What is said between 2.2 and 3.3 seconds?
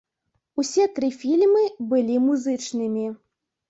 музычнымі.